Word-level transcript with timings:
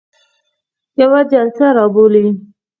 یوه 1.01 1.19
جلسه 1.31 1.67
را 1.75 1.85
بولي. 1.93 2.25